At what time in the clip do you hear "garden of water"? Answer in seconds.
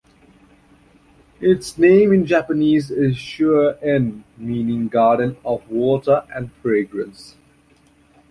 4.87-6.25